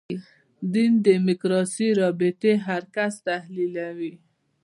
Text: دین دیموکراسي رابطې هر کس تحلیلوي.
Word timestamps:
دین 0.73 0.91
دیموکراسي 1.07 1.87
رابطې 2.01 2.53
هر 2.67 2.81
کس 2.95 3.13
تحلیلوي. 3.27 4.13